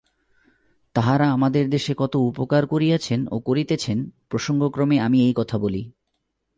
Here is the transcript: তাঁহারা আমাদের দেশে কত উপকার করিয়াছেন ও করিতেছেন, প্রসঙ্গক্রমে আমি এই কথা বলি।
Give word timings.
তাঁহারা 0.95 1.31
আমাদের 1.31 1.69
দেশে 1.69 1.93
কত 1.97 2.15
উপকার 2.15 2.67
করিয়াছেন 2.67 3.27
ও 3.31 3.39
করিতেছেন, 3.39 3.97
প্রসঙ্গক্রমে 4.29 4.99
আমি 4.99 5.25
এই 5.25 5.33
কথা 5.37 5.57
বলি। 5.57 5.91